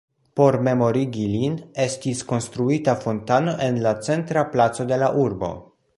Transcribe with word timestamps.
Por 0.39 0.55
memorigi 0.67 1.25
lin 1.33 1.57
estis 1.83 2.25
konstruita 2.31 2.97
fontano 3.05 3.53
en 3.67 3.81
la 3.87 3.93
centra 4.09 4.45
placo 4.57 4.89
de 4.95 5.01
la 5.05 5.13
urbo. 5.27 5.57